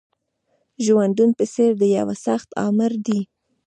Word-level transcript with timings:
ژوندون 0.85 1.29
په 1.37 1.45
څېر 1.53 1.71
د 1.81 1.83
یوه 1.97 2.15
سخت 2.25 2.49
آمر 2.67 2.91
دی 3.05 3.19